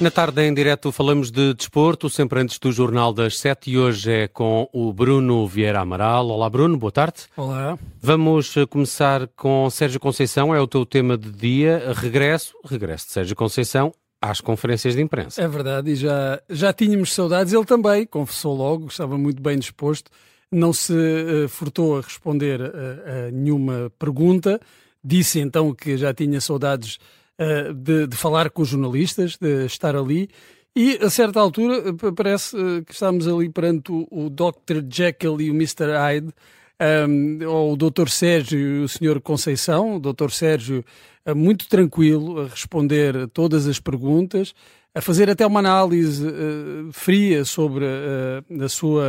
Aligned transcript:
Na 0.00 0.10
tarde 0.10 0.40
em 0.40 0.54
direto 0.54 0.90
falamos 0.90 1.30
de 1.30 1.52
desporto, 1.52 2.08
sempre 2.08 2.40
antes 2.40 2.58
do 2.58 2.72
Jornal 2.72 3.12
das 3.12 3.38
Sete 3.38 3.70
e 3.70 3.76
hoje 3.76 4.10
é 4.10 4.28
com 4.28 4.66
o 4.72 4.94
Bruno 4.94 5.46
Vieira 5.46 5.80
Amaral. 5.80 6.26
Olá 6.28 6.48
Bruno, 6.48 6.78
boa 6.78 6.90
tarde. 6.90 7.24
Olá. 7.36 7.78
Vamos 8.00 8.56
eh, 8.56 8.64
começar 8.64 9.28
com 9.36 9.68
Sérgio 9.68 10.00
Conceição, 10.00 10.54
é 10.54 10.60
o 10.60 10.66
teu 10.66 10.86
tema 10.86 11.18
de 11.18 11.30
dia. 11.30 11.92
Regresso, 11.94 12.54
regresso 12.64 13.08
de 13.08 13.12
Sérgio 13.12 13.36
Conceição 13.36 13.92
às 14.22 14.40
conferências 14.40 14.94
de 14.94 15.02
imprensa. 15.02 15.42
É 15.42 15.46
verdade, 15.46 15.90
e 15.90 15.94
já, 15.94 16.40
já 16.48 16.72
tínhamos 16.72 17.12
saudades. 17.12 17.52
Ele 17.52 17.66
também 17.66 18.06
confessou 18.06 18.56
logo, 18.56 18.86
estava 18.86 19.18
muito 19.18 19.42
bem 19.42 19.58
disposto, 19.58 20.10
não 20.50 20.72
se 20.72 20.94
uh, 20.94 21.46
furtou 21.46 21.98
a 21.98 22.00
responder 22.00 22.62
a, 22.62 23.26
a 23.26 23.30
nenhuma 23.30 23.92
pergunta. 23.98 24.58
Disse 25.04 25.40
então 25.40 25.74
que 25.74 25.98
já 25.98 26.14
tinha 26.14 26.40
saudades 26.40 26.98
uh, 27.40 27.72
de, 27.72 28.06
de, 28.06 28.16
falar 28.16 28.50
com 28.50 28.62
os 28.62 28.68
jornalistas, 28.68 29.36
de 29.40 29.64
estar 29.64 29.96
ali. 29.96 30.28
E 30.76 30.98
a 31.02 31.10
certa 31.10 31.40
altura 31.40 31.92
parece 32.14 32.56
uh, 32.56 32.84
que 32.84 32.92
estamos 32.92 33.26
ali 33.26 33.48
perante 33.48 33.90
o, 33.90 34.30
Dr. 34.30 34.84
Jekyll 34.88 35.40
e 35.40 35.50
o 35.50 35.54
Mr. 35.54 35.92
Hyde, 35.92 36.28
um, 37.08 37.46
ou 37.46 37.72
o 37.72 37.76
Dr. 37.76 38.08
Sérgio 38.08 38.58
e 38.58 38.80
o 38.84 38.88
Sr. 38.88 39.20
Conceição. 39.20 39.96
O 39.96 40.00
Dr. 40.00 40.30
Sérgio 40.30 40.84
uh, 41.26 41.34
muito 41.34 41.68
tranquilo 41.68 42.42
a 42.42 42.48
responder 42.48 43.28
todas 43.28 43.66
as 43.66 43.80
perguntas, 43.80 44.54
a 44.94 45.00
fazer 45.00 45.30
até 45.30 45.46
uma 45.46 45.60
análise 45.60 46.26
fria 46.90 47.44
sobre 47.44 47.84
a 48.60 48.68
sua 48.68 49.06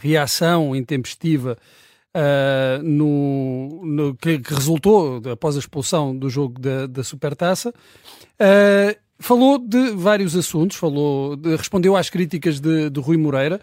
reação 0.00 0.74
intempestiva 0.74 1.56
uh, 2.14 2.82
no, 2.82 3.80
no 3.84 4.14
que, 4.14 4.38
que, 4.38 4.54
resultou 4.54 5.20
após 5.30 5.56
a 5.56 5.58
expulsão 5.58 6.16
do 6.16 6.28
jogo 6.28 6.60
da, 6.60 6.86
da 6.86 7.04
Supertaça. 7.04 7.70
Uh, 7.70 8.96
falou 9.18 9.58
de 9.58 9.90
vários 9.90 10.36
assuntos, 10.36 10.76
falou, 10.76 11.36
de, 11.36 11.56
respondeu 11.56 11.96
às 11.96 12.10
críticas 12.10 12.60
de, 12.60 12.90
de 12.90 13.00
Rui 13.00 13.16
Moreira. 13.16 13.60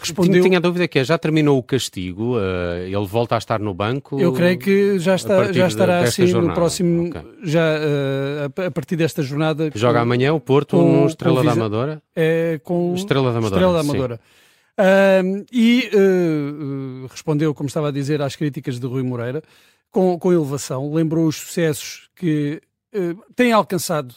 Respondeu... 0.00 0.44
Tinha, 0.44 0.58
a 0.58 0.60
dúvida 0.60 0.86
que 0.86 1.00
é, 1.00 1.04
já 1.04 1.18
terminou 1.18 1.58
o 1.58 1.62
castigo, 1.62 2.36
uh, 2.36 2.84
ele 2.86 3.06
volta 3.06 3.34
a 3.34 3.38
estar 3.38 3.58
no 3.58 3.74
banco? 3.74 4.20
Eu 4.20 4.32
creio 4.32 4.56
que 4.56 4.96
já, 5.00 5.16
está, 5.16 5.52
já 5.52 5.66
estará 5.66 5.98
assim 6.00 6.24
jornada. 6.24 6.48
no 6.48 6.54
próximo, 6.54 7.08
okay. 7.08 7.22
já 7.42 7.60
uh, 7.60 8.66
a 8.66 8.70
partir 8.70 8.94
desta 8.94 9.24
jornada. 9.24 9.72
Joga 9.74 10.00
amanhã 10.00 10.32
o 10.32 10.38
Porto 10.38 10.76
com, 10.76 11.00
no 11.00 11.06
Estrela 11.08 11.42
da 11.42 11.50
Amadora? 11.50 12.00
É, 12.14 12.60
com 12.62 12.94
Estrela 12.94 13.32
da 13.32 13.38
Amadora. 13.38 13.56
Estrela 13.56 13.72
da 13.72 13.80
Amadora. 13.80 14.16
Sim. 14.16 14.47
Uh, 14.78 15.44
e 15.50 15.90
uh, 15.92 17.06
respondeu, 17.08 17.52
como 17.52 17.66
estava 17.66 17.88
a 17.88 17.90
dizer, 17.90 18.22
às 18.22 18.36
críticas 18.36 18.78
de 18.78 18.86
Rui 18.86 19.02
Moreira 19.02 19.42
com, 19.90 20.16
com 20.16 20.32
elevação, 20.32 20.94
lembrou 20.94 21.26
os 21.26 21.34
sucessos 21.34 22.08
que 22.14 22.62
uh, 22.94 23.20
tem 23.34 23.52
alcançado 23.52 24.14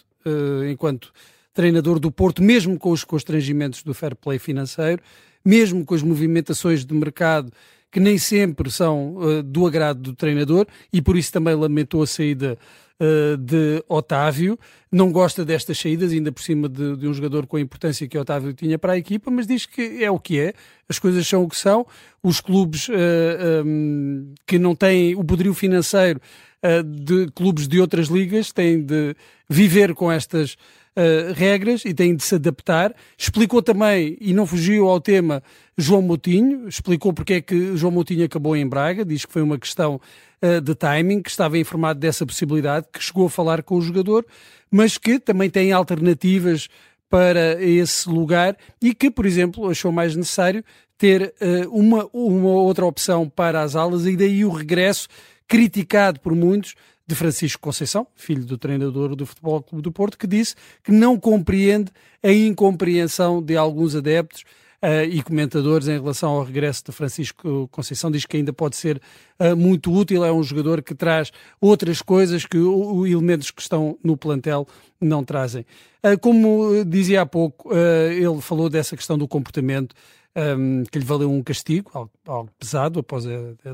enquanto 0.69 1.11
treinador 1.51 1.99
do 1.99 2.11
Porto, 2.11 2.43
mesmo 2.43 2.77
com 2.77 2.91
os 2.91 3.03
constrangimentos 3.03 3.81
do 3.81 3.91
fair 3.91 4.15
play 4.15 4.37
financeiro, 4.37 5.01
mesmo 5.43 5.83
com 5.83 5.95
as 5.95 6.03
movimentações 6.03 6.85
de 6.85 6.93
mercado 6.93 7.51
que 7.91 7.99
nem 7.99 8.17
sempre 8.17 8.71
são 8.71 9.43
do 9.43 9.67
agrado 9.67 9.99
do 9.99 10.15
treinador, 10.15 10.65
e 10.93 11.01
por 11.01 11.17
isso 11.17 11.31
também 11.31 11.53
lamentou 11.53 12.01
a 12.01 12.07
saída 12.07 12.57
uh, 13.01 13.37
de 13.37 13.83
Otávio. 13.87 14.57
Não 14.91 15.11
gosta 15.11 15.43
destas 15.43 15.79
saídas, 15.79 16.11
ainda 16.11 16.31
por 16.31 16.43
cima 16.43 16.69
de, 16.69 16.95
de, 16.95 17.07
um 17.07 17.13
jogador 17.13 17.47
com 17.47 17.57
a 17.57 17.61
importância 17.61 18.07
que 18.07 18.17
Otávio 18.17 18.53
tinha 18.53 18.77
para 18.77 18.93
a 18.93 18.97
equipa, 18.97 19.31
mas 19.31 19.47
diz 19.47 19.65
que 19.65 20.03
é 20.03 20.11
o 20.11 20.19
que 20.19 20.39
é, 20.39 20.53
as 20.87 20.99
coisas 20.99 21.27
são 21.27 21.43
o 21.43 21.49
que 21.49 21.57
são. 21.57 21.85
Os 22.21 22.39
clubes 22.39 22.87
uh, 22.89 22.93
eh, 22.93 23.63
um, 23.65 24.27
ehm, 24.27 24.33
que 24.45 24.59
não 24.59 24.75
têm 24.75 25.15
o 25.15 25.23
poderio 25.23 25.53
financeiro 25.53 26.21
uh, 26.63 26.83
de 26.83 27.31
clubes 27.31 27.67
de 27.67 27.79
outras 27.79 28.07
ligas 28.07 28.51
têm 28.51 28.81
de 28.81 29.15
viver 29.49 29.95
com 29.95 30.11
estas 30.11 30.55
uh, 30.95 31.33
regras 31.33 31.85
e 31.85 31.93
têm 31.93 32.15
de 32.15 32.23
se 32.23 32.35
adaptar. 32.35 32.93
Explicou 33.17 33.61
também, 33.61 34.17
e 34.19 34.33
não 34.33 34.45
fugiu 34.45 34.87
ao 34.87 34.99
tema, 34.99 35.43
João 35.77 36.01
Moutinho, 36.01 36.67
explicou 36.67 37.13
porque 37.13 37.33
é 37.33 37.41
que 37.41 37.75
João 37.75 37.91
Moutinho 37.91 38.25
acabou 38.25 38.55
em 38.55 38.67
Braga, 38.67 39.05
diz 39.05 39.25
que 39.25 39.33
foi 39.33 39.41
uma 39.41 39.57
questão 39.57 39.99
uh, 40.41 40.61
de 40.61 40.75
timing, 40.75 41.21
que 41.21 41.29
estava 41.29 41.57
informado 41.57 41.99
dessa 41.99 42.25
possibilidade, 42.25 42.87
que 42.91 43.03
chegou 43.03 43.27
a 43.27 43.29
falar 43.29 43.63
com 43.63 43.75
o 43.75 43.81
jogador, 43.81 44.25
mas 44.69 44.97
que 44.97 45.19
também 45.19 45.49
tem 45.49 45.71
alternativas 45.71 46.67
para 47.09 47.61
esse 47.61 48.07
lugar 48.09 48.55
e 48.81 48.93
que, 48.93 49.11
por 49.11 49.25
exemplo, 49.25 49.69
achou 49.69 49.91
mais 49.91 50.15
necessário 50.15 50.63
ter 50.97 51.33
uh, 51.41 51.69
uma, 51.69 52.07
uma 52.13 52.49
outra 52.49 52.85
opção 52.85 53.27
para 53.27 53.61
as 53.61 53.75
alas 53.75 54.05
e 54.05 54.15
daí 54.15 54.45
o 54.45 54.49
regresso 54.49 55.07
criticado 55.47 56.21
por 56.21 56.33
muitos 56.33 56.75
de 57.11 57.15
Francisco 57.15 57.61
Conceição, 57.61 58.07
filho 58.15 58.45
do 58.45 58.57
treinador 58.57 59.17
do 59.17 59.25
Futebol 59.25 59.61
Clube 59.61 59.83
do 59.83 59.91
Porto, 59.91 60.17
que 60.17 60.25
disse 60.25 60.55
que 60.81 60.93
não 60.93 61.19
compreende 61.19 61.91
a 62.23 62.31
incompreensão 62.31 63.41
de 63.41 63.57
alguns 63.57 63.97
adeptos 63.97 64.43
uh, 64.81 65.03
e 65.09 65.21
comentadores 65.21 65.89
em 65.89 65.99
relação 65.99 66.31
ao 66.31 66.43
regresso 66.45 66.85
de 66.85 66.93
Francisco 66.93 67.67
Conceição. 67.69 68.09
Diz 68.09 68.25
que 68.25 68.37
ainda 68.37 68.53
pode 68.53 68.77
ser 68.77 69.01
uh, 69.39 69.57
muito 69.57 69.91
útil, 69.91 70.23
é 70.23 70.31
um 70.31 70.41
jogador 70.41 70.81
que 70.81 70.95
traz 70.95 71.33
outras 71.59 72.01
coisas 72.01 72.45
que 72.45 72.57
os 72.57 73.09
elementos 73.09 73.51
que 73.51 73.61
estão 73.61 73.97
no 74.01 74.15
plantel 74.15 74.65
não 74.99 75.21
trazem. 75.21 75.65
Uh, 76.01 76.17
como 76.17 76.85
dizia 76.85 77.23
há 77.23 77.25
pouco, 77.25 77.71
ele 77.73 78.39
falou 78.39 78.69
dessa 78.69 78.95
questão 78.95 79.17
do 79.17 79.27
comportamento 79.27 79.93
um, 80.35 80.83
que 80.89 80.97
lhe 80.97 81.05
valeu 81.05 81.31
um 81.31 81.43
castigo, 81.43 81.91
algo, 81.93 82.11
algo 82.25 82.49
pesado, 82.57 82.99
após 82.99 83.25
a, 83.25 83.31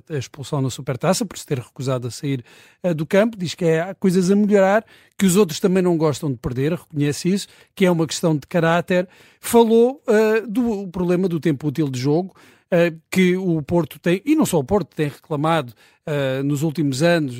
a, 0.09 0.18
expulsão 0.18 0.62
na 0.62 0.69
Supertaça, 0.69 1.25
por 1.25 1.38
se 1.38 1.45
ter 1.45 1.59
recusado 1.59 2.07
a 2.07 2.12
sair 2.12 2.44
uh, 2.84 2.94
do 2.94 3.06
campo. 3.06 3.38
Diz 3.38 3.56
que 3.56 3.66
é, 3.66 3.81
há 3.81 3.95
coisas 3.95 4.31
a 4.31 4.35
melhorar, 4.35 4.85
que 5.18 5.25
os 5.25 5.35
outros 5.35 5.59
também 5.59 5.84
não 5.84 5.97
gostam 5.97 6.31
de 6.31 6.38
perder, 6.38 6.73
reconhece 6.73 7.29
isso, 7.29 7.47
que 7.75 7.85
é 7.85 7.91
uma 7.91 8.07
questão 8.07 8.35
de 8.35 8.47
caráter. 8.47 9.07
Falou 9.40 10.01
uh, 10.07 10.47
do 10.47 10.88
problema 10.88 11.28
do 11.28 11.40
tempo 11.40 11.68
útil 11.68 11.90
de 11.90 12.00
jogo, 12.00 12.35
uh, 12.72 13.00
que 13.12 13.35
o 13.35 13.62
Porto 13.62 14.00
tem, 14.00 14.22
e 14.25 14.35
não 14.35 14.45
só 14.45 14.59
o 14.59 14.63
Porto, 14.63 14.95
tem 14.95 15.07
reclamado 15.09 15.74
nos 16.45 16.63
últimos 16.63 17.03
anos 17.03 17.35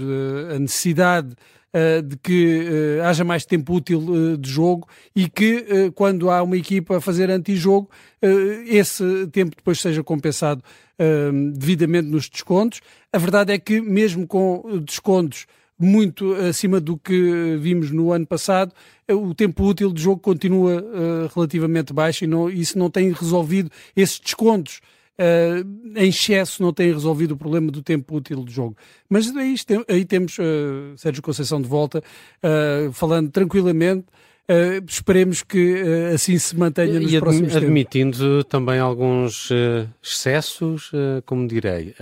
a 0.54 0.60
necessidade 0.60 1.34
uh, 1.78 2.02
de 2.02 2.18
que 2.18 2.68
uh, 3.00 3.04
haja 3.04 3.24
mais 3.24 3.46
tempo 3.46 3.74
útil 3.74 4.00
uh, 4.00 4.38
de 4.38 4.50
jogo 4.50 4.88
e 5.16 5.30
que 5.30 5.92
quando 5.96 6.30
há 6.30 6.42
uma 6.42 6.58
equipa 6.58 6.98
a 6.98 7.02
fazer 7.02 7.30
antijogo, 7.30 7.90
esse 8.66 9.28
tempo 9.32 9.56
depois 9.56 9.80
seja 9.80 10.04
compensado 10.04 10.64
devidamente 11.54 12.08
nos 12.08 12.30
descontos. 12.30 12.82
A 13.12 13.18
verdade 13.18 13.54
é 13.54 13.58
que 13.58 13.82
mesmo 13.82 14.26
com 14.26 14.80
descontos 14.86 15.46
muito 15.80 16.34
acima 16.34 16.80
do 16.80 16.98
que 16.98 17.58
vimos 17.60 17.92
no 17.92 18.12
ano 18.12 18.26
passado, 18.26 18.74
o 19.10 19.34
tempo 19.34 19.64
útil 19.64 19.92
de 19.92 20.02
jogo 20.02 20.22
continua 20.22 20.84
relativamente 21.34 21.94
baixo 21.94 22.24
e 22.24 22.28
não, 22.28 22.50
isso 22.50 22.78
não 22.78 22.90
tem 22.90 23.12
resolvido 23.12 23.72
esses 23.96 24.20
descontos 24.20 24.82
uh, 25.20 26.00
em 26.00 26.10
excesso 26.10 26.62
não 26.62 26.74
tem 26.74 26.92
resolvido 26.92 27.32
o 27.32 27.38
problema 27.38 27.72
do 27.72 27.82
tempo 27.82 28.16
útil 28.16 28.44
do 28.44 28.52
jogo. 28.52 28.76
Mas 29.10 29.36
aí, 29.36 29.56
aí 29.90 30.06
temos 30.06 30.38
uh, 30.38 30.98
Sérgio 30.98 31.22
Conceição 31.22 31.62
de 31.62 31.68
volta, 31.68 32.04
uh, 32.44 32.92
falando 32.94 33.30
tranquilamente. 33.30 34.06
Uh, 34.50 34.82
esperemos 34.88 35.44
que 35.44 35.84
uh, 35.84 36.16
assim 36.16 36.38
se 36.38 36.56
mantenha 36.56 37.02
nos 37.02 37.14
e 37.14 37.20
próximos 37.20 37.52
tempos. 37.52 37.64
admitindo 37.64 38.44
também 38.46 38.80
alguns 38.80 39.50
uh, 39.50 39.90
excessos, 40.02 40.92
como 41.26 41.48
direi. 41.48 41.94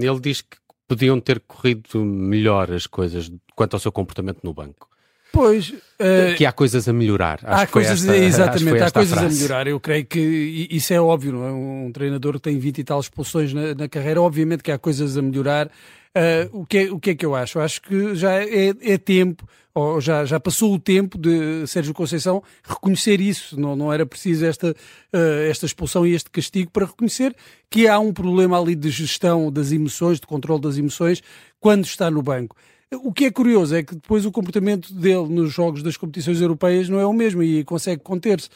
ele 0.00 0.20
diz 0.20 0.40
que 0.40 0.56
podiam 0.86 1.20
ter 1.20 1.40
corrido 1.40 2.04
melhor 2.04 2.72
as 2.72 2.86
coisas 2.86 3.30
quanto 3.56 3.74
ao 3.74 3.80
seu 3.80 3.90
comportamento 3.90 4.40
no 4.44 4.54
banco. 4.54 4.89
Pois. 5.32 5.70
Uh, 5.70 6.34
que 6.36 6.44
há 6.44 6.52
coisas 6.52 6.88
a 6.88 6.92
melhorar. 6.92 7.40
Acho 7.42 7.62
há 7.62 7.66
coisas, 7.66 8.00
esta, 8.00 8.16
exatamente, 8.16 8.82
há 8.82 8.90
coisas 8.90 9.18
a, 9.18 9.26
a 9.26 9.28
melhorar. 9.28 9.66
Eu 9.66 9.78
creio 9.78 10.04
que 10.04 10.68
isso 10.70 10.92
é 10.92 11.00
óbvio, 11.00 11.32
não 11.32 11.46
é? 11.46 11.52
Um 11.52 11.90
treinador 11.92 12.34
que 12.34 12.40
tem 12.40 12.58
20 12.58 12.78
e 12.78 12.84
tal 12.84 13.00
expulsões 13.00 13.52
na, 13.52 13.74
na 13.74 13.88
carreira, 13.88 14.20
obviamente 14.20 14.62
que 14.62 14.72
há 14.72 14.78
coisas 14.78 15.16
a 15.16 15.22
melhorar. 15.22 15.70
Uh, 16.10 16.62
o, 16.62 16.66
que 16.66 16.78
é, 16.78 16.90
o 16.90 16.98
que 16.98 17.10
é 17.10 17.14
que 17.14 17.24
eu 17.24 17.36
acho? 17.36 17.58
Eu 17.58 17.62
acho 17.62 17.80
que 17.82 18.16
já 18.16 18.32
é, 18.32 18.74
é 18.80 18.98
tempo, 18.98 19.48
ou 19.72 20.00
já, 20.00 20.24
já 20.24 20.40
passou 20.40 20.74
o 20.74 20.78
tempo 20.78 21.16
de 21.16 21.64
Sérgio 21.68 21.94
Conceição 21.94 22.42
reconhecer 22.64 23.20
isso. 23.20 23.58
Não, 23.60 23.76
não 23.76 23.92
era 23.92 24.04
preciso 24.04 24.44
esta, 24.44 24.70
uh, 24.70 25.48
esta 25.48 25.66
expulsão 25.66 26.04
e 26.04 26.12
este 26.12 26.28
castigo 26.28 26.70
para 26.72 26.86
reconhecer 26.86 27.34
que 27.70 27.86
há 27.86 27.98
um 28.00 28.12
problema 28.12 28.60
ali 28.60 28.74
de 28.74 28.90
gestão 28.90 29.52
das 29.52 29.70
emoções, 29.70 30.18
de 30.18 30.26
controle 30.26 30.60
das 30.60 30.76
emoções, 30.76 31.22
quando 31.60 31.84
está 31.84 32.10
no 32.10 32.22
banco. 32.22 32.56
O 32.92 33.12
que 33.12 33.26
é 33.26 33.30
curioso 33.30 33.76
é 33.76 33.84
que 33.84 33.94
depois 33.94 34.26
o 34.26 34.32
comportamento 34.32 34.92
dele 34.92 35.28
nos 35.28 35.52
jogos 35.52 35.80
das 35.80 35.96
competições 35.96 36.40
europeias 36.40 36.88
não 36.88 36.98
é 36.98 37.06
o 37.06 37.12
mesmo 37.12 37.40
e 37.40 37.62
consegue 37.62 38.02
conter-se. 38.02 38.48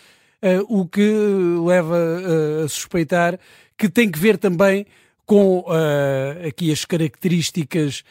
Uh, 0.43 0.81
o 0.81 0.87
que 0.87 1.01
leva 1.65 1.97
uh, 1.97 2.65
a 2.65 2.69
suspeitar 2.69 3.39
que 3.79 3.89
tem 3.89 4.11
que 4.11 4.19
ver 4.19 4.37
também 4.37 4.87
com 5.25 5.61
uh, 5.61 6.47
aqui 6.49 6.71
as 6.73 6.85
características 6.85 8.03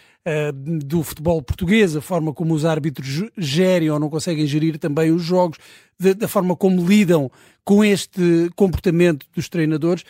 do 0.56 1.04
futebol 1.04 1.42
português, 1.42 1.98
a 1.98 2.02
forma 2.02 2.34
como 2.34 2.54
os 2.54 2.64
árbitros 2.64 3.26
gerem 3.38 3.90
ou 3.90 4.00
não 4.00 4.10
conseguem 4.10 4.48
gerir 4.48 4.80
também 4.80 5.12
os 5.12 5.22
jogos, 5.22 5.58
de, 6.00 6.14
da 6.14 6.30
forma 6.30 6.56
como 6.56 6.88
lidam 6.88 7.30
com 7.66 7.84
este 7.84 8.50
comportamento 8.56 9.26
dos 9.36 9.50
treinadores, 9.50 10.06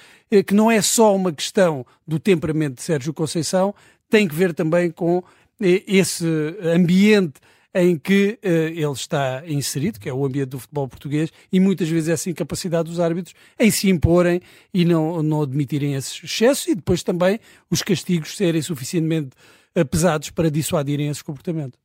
que 0.46 0.54
não 0.54 0.70
é 0.70 0.84
só 0.84 1.16
uma 1.16 1.34
questão 1.34 1.84
do 2.08 2.20
temperamento 2.20 2.76
de 2.76 2.84
Sérgio 2.84 3.12
Conceição, 3.12 3.74
tem 4.08 4.28
que 4.28 4.36
ver 4.36 4.54
também 4.54 4.92
com 4.92 5.24
esse 5.64 6.26
ambiente 6.62 7.40
em 7.76 7.98
que 7.98 8.38
uh, 8.44 8.48
ele 8.48 8.92
está 8.92 9.44
inserido, 9.48 10.00
que 10.00 10.08
é 10.08 10.14
o 10.14 10.24
ambiente 10.26 10.50
do 10.50 10.60
futebol 10.60 10.88
português, 10.88 11.32
e 11.52 11.60
muitas 11.60 11.90
vezes 11.90 12.10
essa 12.10 12.30
incapacidade 12.30 12.90
dos 12.90 13.00
árbitros 13.00 13.34
em 13.60 13.72
se 13.72 13.90
imporem 13.90 14.42
e 14.74 14.86
não, 14.86 15.24
não 15.24 15.42
admitirem 15.42 15.96
esses 15.96 16.24
excessos 16.24 16.68
e 16.68 16.76
depois 16.76 17.02
também 17.02 17.40
os 17.72 17.82
castigos 17.82 18.38
serem 18.38 18.62
suficientemente 18.62 19.32
uh, 19.76 19.86
pesados 19.86 20.30
para 20.30 20.52
dissuadirem 20.52 21.10
esse 21.10 21.24
comportamento. 21.24 21.83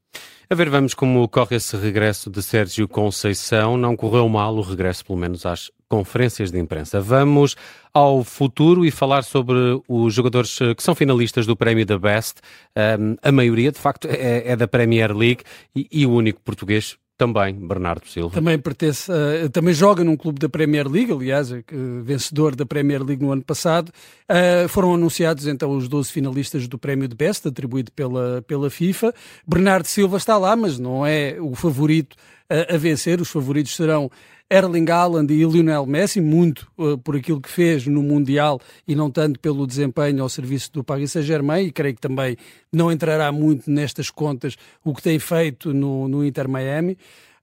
A 0.51 0.55
ver, 0.55 0.71
vamos 0.71 0.95
como 0.95 1.29
corre 1.29 1.57
esse 1.57 1.77
regresso 1.77 2.31
de 2.31 2.43
Sérgio 2.43 2.89
Conceição. 2.89 3.77
Não 3.77 3.95
correu 3.95 4.27
mal 4.31 4.57
o 4.57 4.63
regresso, 4.63 5.05
pelo 5.05 5.19
menos 5.19 5.45
às 5.45 5.71
conferências 5.89 6.51
de 6.51 6.59
imprensa. 6.59 7.01
Vamos 7.03 7.55
ao 7.93 8.25
futuro 8.25 8.87
e 8.87 8.91
falar 8.91 9.25
sobre 9.25 9.57
os 9.87 10.15
jogadores 10.15 10.59
eh, 10.61 10.75
que 10.75 10.83
são 10.83 10.95
finalistas 10.95 11.47
do 11.47 11.55
prémio 11.55 11.85
da 11.85 11.99
Best. 11.99 12.41
Um, 12.75 13.17
a 13.23 13.31
maioria, 13.31 13.71
de 13.71 13.79
facto, 13.79 14.09
é, 14.09 14.53
é 14.53 14.57
da 14.57 14.67
Premier 14.67 15.15
League 15.15 15.43
e, 15.77 15.87
e 15.91 16.07
o 16.07 16.13
único 16.13 16.41
português 16.41 16.97
também, 17.19 17.53
Bernardo 17.53 18.07
Silva. 18.07 18.33
Também 18.33 18.57
pertence, 18.57 19.11
uh, 19.11 19.51
também 19.51 19.75
joga 19.75 20.05
num 20.05 20.17
clube 20.17 20.39
da 20.39 20.49
Premier 20.49 20.87
League, 20.89 21.13
aliás, 21.13 21.51
uh, 21.51 21.65
vencedor 22.05 22.55
da 22.55 22.65
Premier 22.65 23.03
League 23.03 23.21
no 23.21 23.33
ano 23.33 23.43
passado. 23.43 23.91
Uh, 24.31 24.69
foram 24.69 24.95
anunciados 24.95 25.49
então 25.49 25.77
os 25.77 25.89
12 25.89 26.13
finalistas 26.13 26.69
do 26.69 26.79
Prémio 26.79 27.09
de 27.09 27.17
Best, 27.17 27.49
atribuído 27.49 27.91
pela, 27.91 28.41
pela 28.43 28.71
FIFA. 28.71 29.13
Bernardo 29.45 29.87
Silva 29.87 30.17
está 30.17 30.39
lá, 30.39 30.55
mas 30.55 30.79
não 30.79 31.05
é 31.05 31.37
o 31.41 31.57
favorito 31.57 32.17
a 32.49 32.77
vencer. 32.79 33.21
Os 33.21 33.29
favoritos 33.29 33.75
serão 33.75 34.11
Erling 34.51 34.91
Haaland 34.91 35.33
e 35.33 35.45
Lionel 35.45 35.85
Messi, 35.85 36.21
muito 36.21 36.71
uh, 36.79 36.97
por 36.97 37.17
aquilo 37.17 37.41
que 37.41 37.51
fez 37.51 37.87
no 37.87 38.03
Mundial 38.03 38.61
e 38.87 38.95
não 38.95 39.11
tanto 39.11 39.39
pelo 39.39 39.67
desempenho 39.67 40.23
ao 40.23 40.29
serviço 40.29 40.73
do 40.73 40.83
Paris 40.83 41.13
Saint-Germain, 41.13 41.67
e 41.67 41.73
creio 41.73 41.95
que 41.95 42.01
também 42.01 42.37
não 42.73 42.91
entrará 42.91 43.31
muito 43.31 43.71
nestas 43.71 44.11
contas 44.11 44.57
o 44.83 44.95
que 44.95 45.03
tem 45.03 45.19
feito 45.19 45.75
no, 45.75 46.09
no 46.09 46.25
Inter 46.25 46.49
Miami. 46.49 46.97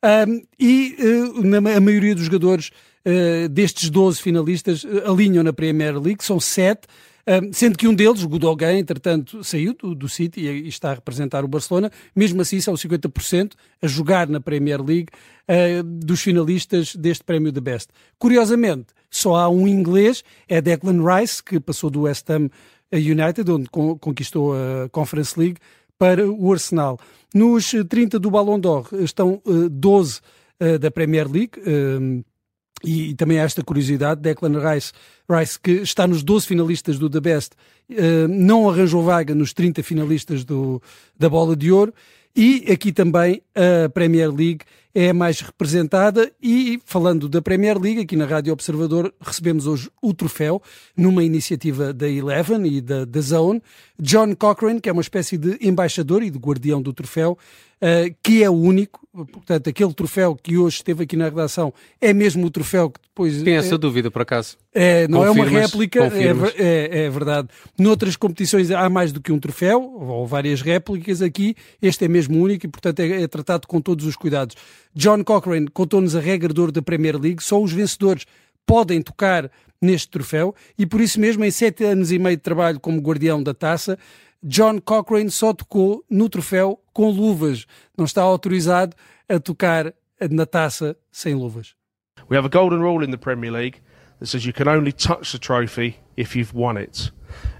Um, 0.03 0.41
e 0.59 0.95
uh, 0.99 1.43
na, 1.43 1.57
a 1.57 1.79
maioria 1.79 2.15
dos 2.15 2.25
jogadores 2.25 2.71
uh, 3.05 3.49
destes 3.49 3.89
12 3.89 4.21
finalistas 4.21 4.85
alinham 5.05 5.43
na 5.43 5.53
Premier 5.53 5.99
League, 5.99 6.23
são 6.23 6.39
sete 6.39 6.87
sendo 7.51 7.77
que 7.77 7.87
um 7.87 7.93
deles, 7.93 8.23
o 8.23 8.29
Gudogan, 8.29 8.77
entretanto, 8.77 9.43
saiu 9.43 9.73
do, 9.73 9.95
do 9.95 10.07
City 10.07 10.41
e, 10.41 10.67
está 10.67 10.91
a 10.91 10.93
representar 10.93 11.43
o 11.43 11.47
Barcelona, 11.47 11.91
mesmo 12.15 12.41
assim 12.41 12.59
são 12.59 12.75
50% 12.75 13.53
a 13.81 13.87
jogar 13.87 14.27
na 14.27 14.39
Premier 14.39 14.81
League 14.81 15.07
uh, 15.49 15.83
dos 15.83 16.21
finalistas 16.21 16.95
deste 16.95 17.23
prémio 17.23 17.51
de 17.51 17.59
Best. 17.59 17.89
Curiosamente, 18.19 18.87
só 19.09 19.35
há 19.35 19.49
um 19.49 19.67
inglês, 19.67 20.23
é 20.47 20.61
Declan 20.61 21.01
Rice, 21.03 21.43
que 21.43 21.59
passou 21.59 21.89
do 21.89 22.01
West 22.01 22.29
Ham 22.29 22.49
United, 22.91 23.49
onde 23.49 23.69
conquistou 23.69 24.53
a 24.53 24.89
Conference 24.89 25.39
League, 25.39 25.57
para 25.97 26.29
o 26.29 26.51
Arsenal. 26.51 26.99
Nos 27.33 27.73
30 27.89 28.19
do 28.19 28.29
Ballon 28.29 28.59
d'Or 28.59 28.87
estão 28.93 29.41
uh, 29.45 29.69
12 29.69 30.19
uh, 30.59 30.79
da 30.79 30.91
Premier 30.91 31.29
League. 31.29 31.53
Uh, 31.59 32.23
e, 32.85 33.09
e, 33.09 33.15
também 33.15 33.39
há 33.39 33.43
esta 33.43 33.63
curiosidade, 33.63 34.21
Declan 34.21 34.59
Rice, 34.59 34.93
Rice, 35.29 35.59
que 35.59 35.71
está 35.71 36.07
nos 36.07 36.23
12 36.23 36.47
finalistas 36.47 36.99
do 36.99 37.09
The 37.09 37.19
Best, 37.19 37.53
uh, 37.89 38.27
não 38.27 38.69
arranjou 38.69 39.03
vaga 39.03 39.33
nos 39.33 39.53
30 39.53 39.83
finalistas 39.83 40.43
do, 40.43 40.81
da 41.17 41.29
Bola 41.29 41.55
de 41.55 41.71
Ouro, 41.71 41.93
e 42.35 42.65
aqui 42.71 42.91
também 42.91 43.41
a 43.55 43.89
Premier 43.89 44.29
League 44.29 44.65
é 44.95 45.09
a 45.09 45.13
mais 45.13 45.41
representada 45.41 46.31
e 46.41 46.79
falando 46.85 47.27
da 47.27 47.41
Premier 47.41 47.77
League, 47.77 47.99
aqui 47.99 48.15
na 48.15 48.25
Rádio 48.25 48.53
Observador 48.53 49.13
recebemos 49.19 49.67
hoje 49.67 49.91
o 50.01 50.13
troféu 50.13 50.61
numa 50.95 51.21
iniciativa 51.21 51.91
da 51.91 52.09
Eleven 52.09 52.65
e 52.65 52.79
da, 52.79 53.03
da 53.03 53.19
Zone. 53.19 53.61
John 53.99 54.33
Cochrane, 54.35 54.79
que 54.79 54.87
é 54.87 54.91
uma 54.93 55.01
espécie 55.01 55.37
de 55.37 55.57
embaixador 55.61 56.23
e 56.23 56.29
de 56.29 56.37
guardião 56.37 56.81
do 56.81 56.93
troféu, 56.93 57.37
uh, 57.81 58.15
que 58.21 58.43
é 58.43 58.49
o 58.49 58.53
único, 58.53 59.07
portanto, 59.31 59.69
aquele 59.69 59.93
troféu 59.93 60.35
que 60.35 60.57
hoje 60.57 60.77
esteve 60.77 61.03
aqui 61.03 61.15
na 61.15 61.25
redação 61.25 61.73
é 61.99 62.13
mesmo 62.13 62.45
o 62.45 62.49
troféu 62.49 62.89
que 62.89 62.99
depois... 63.01 63.41
Tem 63.41 63.55
essa 63.55 63.75
é, 63.75 63.77
dúvida, 63.77 64.11
por 64.11 64.21
acaso? 64.21 64.57
É, 64.73 65.07
não 65.07 65.25
confirmas, 65.25 65.47
é 65.47 65.55
uma 65.55 65.59
réplica, 65.61 65.99
é, 66.03 66.53
é, 66.57 67.05
é, 67.05 67.09
verdade. 67.09 67.47
Noutras 67.77 68.17
competições 68.17 68.71
há 68.71 68.89
mais 68.89 69.13
do 69.13 69.21
que 69.21 69.31
um 69.31 69.39
troféu, 69.39 69.81
ou 69.81 70.27
várias 70.27 70.61
réplicas 70.61 71.21
aqui, 71.21 71.55
este 71.81 72.05
é 72.05 72.07
mesmo 72.09 72.41
único 72.41 72.65
e, 72.65 72.69
portanto, 72.69 72.99
é, 72.99 73.23
é 73.23 73.27
tratado 73.27 73.67
com 73.67 73.79
todos 73.79 74.05
os 74.05 74.15
cuidados. 74.15 74.55
John 74.95 75.23
Cochrane 75.23 75.67
contou-nos 75.67 76.15
a 76.15 76.19
regra 76.19 76.53
de 76.53 76.59
ouro 76.59 76.71
da 76.71 76.81
Premier 76.81 77.19
League, 77.19 77.43
só 77.43 77.61
os 77.61 77.71
vencedores 77.71 78.25
podem 78.65 79.01
tocar 79.01 79.51
neste 79.81 80.09
troféu 80.09 80.55
e 80.77 80.85
por 80.85 81.01
isso 81.01 81.19
mesmo 81.19 81.43
em 81.43 81.51
sete 81.51 81.83
anos 81.83 82.11
e 82.11 82.17
meio 82.17 82.37
de 82.37 82.41
trabalho 82.41 82.79
como 82.79 83.01
guardião 83.01 83.43
da 83.43 83.53
taça 83.53 83.97
John 84.47 84.79
Cochrane 84.79 85.31
só 85.31 85.53
tocou 85.53 86.05
no 86.07 86.29
troféu 86.29 86.79
com 86.93 87.09
luvas. 87.09 87.65
Não 87.97 88.05
está 88.05 88.21
autorizado 88.21 88.95
a 89.27 89.39
tocar 89.39 89.91
na 90.29 90.45
taça 90.45 90.95
sem 91.11 91.33
luvas. 91.33 91.73
We 92.29 92.37
have 92.37 92.45
a 92.45 92.49
golden 92.49 92.79
rule 92.79 93.03
in 93.03 93.09
the 93.09 93.17
Premier 93.17 93.51
League 93.51 93.79
that 94.19 94.27
says 94.27 94.45
you 94.45 94.53
can 94.53 94.67
only 94.67 94.91
touch 94.91 95.31
the 95.31 95.39
trophy 95.39 95.95
if 96.15 96.35
you've 96.35 96.53
won 96.53 96.77
it. 96.77 97.11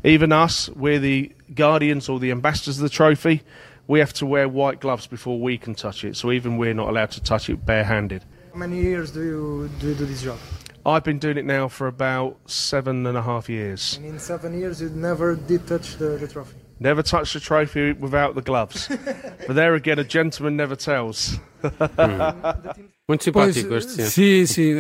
Even 0.04 0.32
us, 0.32 0.70
we're 0.76 1.00
the 1.00 1.36
guardians 1.56 2.08
or 2.08 2.20
the 2.20 2.32
ambassadors 2.32 2.80
of 2.80 2.88
the 2.88 2.96
trophy. 2.96 3.42
We 3.88 4.00
have 4.00 4.14
to 4.14 4.26
wear 4.26 4.50
white 4.50 4.80
gloves 4.82 5.08
before 5.08 5.40
we 5.40 5.58
can 5.58 5.76
touch 5.76 6.04
it. 6.04 6.16
So 6.16 6.32
even 6.32 6.58
we're 6.58 6.74
not 6.74 6.90
allowed 6.90 7.12
to 7.12 7.22
touch 7.22 7.50
it 7.50 7.66
barehanded. 7.66 8.24
How 8.52 8.60
many 8.60 8.82
years 8.82 9.12
do 9.12 9.22
you 9.22 9.70
do, 9.80 9.90
you 9.90 9.96
do 9.96 10.06
this 10.06 10.24
job? 10.24 10.40
I've 10.86 11.04
been 11.04 11.20
doing 11.20 11.38
it 11.38 11.46
now 11.46 11.68
for 11.68 11.88
about 11.88 12.38
seven 12.50 13.06
and 13.06 13.18
a 13.18 13.22
half 13.22 13.50
years. 13.50 13.98
And 13.98 14.06
in 14.06 14.20
seven 14.20 14.58
years, 14.58 14.82
you 14.82 14.90
never 14.90 15.36
did 15.36 15.66
touch 15.68 15.98
the, 15.98 16.18
the 16.18 16.28
trophy. 16.28 16.58
Never 16.80 17.02
touch 17.02 17.34
the 17.34 17.40
trophy 17.40 17.94
without 17.94 18.36
the 18.36 18.42
gloves. 18.42 18.88
but 19.48 19.56
there 19.56 19.76
again, 19.76 19.98
a 19.98 20.04
gentleman 20.04 20.56
never 20.58 20.76
tells. 20.76 21.40
Hmm. 21.64 22.82
Muito 23.08 23.24
simpático 23.24 23.70
pois, 23.70 23.86
este 23.86 24.10
Sim, 24.10 24.46
sim. 24.48 24.74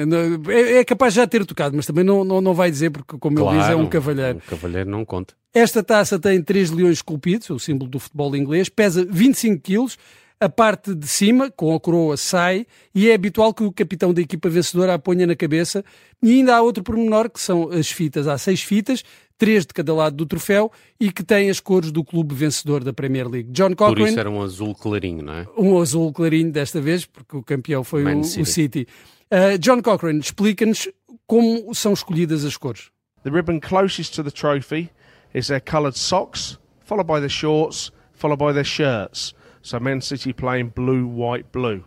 É, 0.50 0.78
é, 0.80 0.86
capaz 0.86 1.14
de 1.14 1.18
já 1.18 1.28
ter 1.28 1.46
tocado, 1.46 1.76
mas 1.76 1.86
também 1.86 2.04
não, 2.04 2.24
não, 2.24 2.42
não 2.42 2.54
vai 2.56 2.72
dizer, 2.72 2.90
porque, 2.90 3.18
como 3.20 3.38
claro, 3.38 3.56
ele 3.56 3.62
diz, 3.62 3.72
é 3.72 3.76
um 3.76 3.88
cavalheiro. 3.88 4.38
Um 4.38 4.50
cavalheiro 4.50 4.90
não 4.90 5.06
conta. 5.06 5.36
Esta 5.54 5.84
taça 5.84 6.18
tem 6.18 6.42
três 6.42 6.72
leões 6.72 6.98
esculpidos, 6.98 7.50
o 7.52 7.60
símbolo 7.60 7.90
do 7.90 8.00
futebol 8.00 8.36
inglês, 8.36 8.68
pesa 8.68 9.06
25 9.08 9.62
quilos 9.62 9.98
a 10.40 10.50
parte 10.50 10.94
de 10.94 11.08
cima, 11.08 11.50
com 11.50 11.74
a 11.74 11.80
coroa, 11.80 12.18
sai 12.18 12.68
e 12.94 13.10
é 13.10 13.14
habitual 13.14 13.54
que 13.54 13.64
o 13.64 13.72
capitão 13.72 14.14
da 14.14 14.22
equipa 14.22 14.50
vencedora 14.50 14.94
a 14.94 15.00
ponha 15.00 15.26
na 15.26 15.36
cabeça. 15.36 15.84
E 16.22 16.34
ainda 16.34 16.56
há 16.56 16.62
outro 16.62 16.84
pormenor, 16.84 17.30
que 17.30 17.40
são 17.40 17.70
as 17.70 17.90
fitas. 17.90 18.28
Há 18.28 18.38
seis 18.38 18.62
fitas, 18.62 19.04
três 19.38 19.66
de 19.66 19.74
cada 19.74 19.94
lado 19.94 20.16
do 20.16 20.26
troféu 20.26 20.72
e 21.00 21.12
que 21.12 21.24
têm 21.24 21.50
as 21.50 21.60
cores 21.60 21.92
do 21.92 22.04
clube 22.04 22.34
vencedor 22.34 22.84
da 22.84 22.94
Premier 22.94 23.28
League. 23.28 23.52
John 23.52 23.72
Cochrane... 23.72 23.96
Por 23.96 24.08
isso 24.08 24.20
era 24.20 24.30
um 24.30 24.42
azul 24.42 24.74
clarinho, 24.76 25.24
não 25.24 25.34
é? 25.34 25.48
Um 25.58 25.80
azul 25.80 26.12
clarinho 26.14 26.52
desta 26.52 26.80
vez, 26.80 27.06
porque 27.06 27.36
o 27.36 27.44
campeão 27.44 27.84
foi 27.84 28.04
o 28.04 28.24
City. 28.24 28.42
O 28.42 28.46
City. 28.46 28.88
Uh, 29.32 29.58
John 29.58 29.82
Cochrane, 29.82 30.20
explica-nos 30.20 30.88
como 31.28 31.74
são 31.74 31.94
escolhidas 31.94 32.46
as 32.46 32.58
cores. 32.58 32.92
The 33.24 33.32
ribbon 33.32 33.60
closest 33.60 34.14
to 34.16 34.24
the 34.24 34.32
trophy 34.32 34.92
is 35.34 35.48
their 35.48 35.60
coloured 35.60 35.98
socks, 35.98 36.60
followed 36.86 37.08
by 37.08 37.20
their 37.20 37.30
shorts, 37.30 37.92
followed 38.14 38.38
by 38.38 38.54
their 38.54 38.64
shirts. 38.64 39.34
So 39.62 39.80
Man 39.80 40.00
City 40.02 40.32
playing 40.32 40.74
blue, 40.76 41.08
white, 41.08 41.52
blue. 41.52 41.84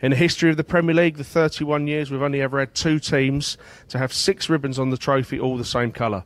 In 0.00 0.12
the 0.12 0.16
history 0.16 0.48
of 0.48 0.56
the 0.56 0.64
Premier 0.64 0.94
League, 0.94 1.16
the 1.16 1.24
31 1.24 1.86
years, 1.86 2.10
we've 2.10 2.22
only 2.22 2.40
ever 2.40 2.58
had 2.58 2.74
two 2.74 2.98
teams 2.98 3.58
to 3.88 3.98
have 3.98 4.12
six 4.12 4.48
ribbons 4.48 4.78
on 4.78 4.90
the 4.90 4.96
trophy, 4.96 5.38
all 5.38 5.58
the 5.58 5.64
same 5.64 5.92
colour. 5.92 6.24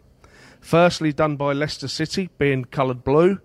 Firstly, 0.65 1.13
done 1.13 1.37
by 1.37 1.53
Leicester 1.53 1.89
City, 1.89 2.31
being 2.39 2.65
coloured 2.65 3.05
blue, 3.05 3.39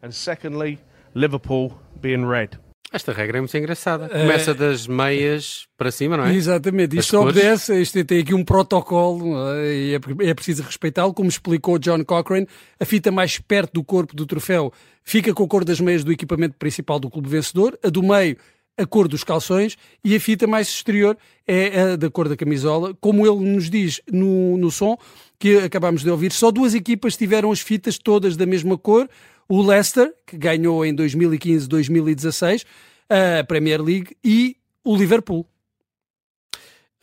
and 0.00 0.12
secondly, 0.12 0.78
Liverpool 1.12 1.72
being 2.00 2.24
red. 2.24 2.50
Esta 2.92 3.12
regra 3.12 3.38
é 3.38 3.40
muito 3.40 3.56
engraçada. 3.56 4.08
Começa 4.08 4.52
é... 4.52 4.54
das 4.54 4.86
meias 4.86 5.66
para 5.76 5.90
cima, 5.90 6.16
não 6.16 6.26
é? 6.26 6.34
Exatamente. 6.34 6.96
Isto 6.96 7.18
obedece, 7.18 7.80
isto 7.82 8.04
tem 8.04 8.20
aqui 8.20 8.32
um 8.32 8.44
protocolo 8.44 9.34
é? 9.54 9.74
e 9.74 9.94
é, 9.94 10.28
é 10.28 10.34
preciso 10.34 10.62
respeitá-lo. 10.62 11.12
Como 11.12 11.28
explicou 11.28 11.80
John 11.80 12.04
Cochrane, 12.04 12.46
a 12.78 12.84
fita 12.84 13.10
mais 13.10 13.40
perto 13.40 13.72
do 13.72 13.82
corpo 13.82 14.14
do 14.14 14.24
troféu 14.24 14.72
fica 15.02 15.34
com 15.34 15.42
a 15.42 15.48
cor 15.48 15.64
das 15.64 15.80
meias 15.80 16.04
do 16.04 16.12
equipamento 16.12 16.54
principal 16.58 17.00
do 17.00 17.10
clube 17.10 17.28
vencedor, 17.28 17.76
a 17.82 17.88
do 17.88 18.04
meio 18.04 18.36
a 18.78 18.86
cor 18.86 19.06
dos 19.06 19.22
calções 19.22 19.76
e 20.04 20.14
a 20.14 20.20
fita 20.20 20.46
mais 20.46 20.68
exterior 20.68 21.16
é 21.46 21.92
a 21.92 21.96
da 21.96 22.10
cor 22.10 22.28
da 22.28 22.36
camisola. 22.36 22.94
Como 23.00 23.26
ele 23.26 23.44
nos 23.44 23.68
diz 23.68 24.00
no, 24.10 24.56
no 24.56 24.70
som 24.70 24.96
que 25.42 25.56
acabámos 25.56 26.04
de 26.04 26.08
ouvir, 26.08 26.30
só 26.30 26.52
duas 26.52 26.72
equipas 26.72 27.16
tiveram 27.16 27.50
as 27.50 27.60
fitas 27.60 27.98
todas 27.98 28.36
da 28.36 28.46
mesma 28.46 28.78
cor 28.78 29.08
o 29.48 29.60
Leicester, 29.60 30.14
que 30.24 30.36
ganhou 30.36 30.86
em 30.86 30.94
2015-2016 30.94 32.64
a 33.10 33.42
Premier 33.42 33.82
League, 33.82 34.16
e 34.22 34.56
o 34.84 34.96
Liverpool. 34.96 35.44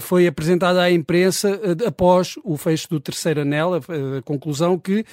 foi 0.00 0.28
apresentada 0.28 0.82
à 0.82 0.90
imprensa 0.90 1.50
uh, 1.50 1.88
após 1.88 2.34
o 2.44 2.56
fecho 2.56 2.88
do 2.88 3.00
terceiro 3.00 3.40
anel, 3.40 3.74
a, 3.74 3.78
a 4.18 4.22
conclusão 4.22 4.78
que 4.78 5.00
uh, 5.00 5.04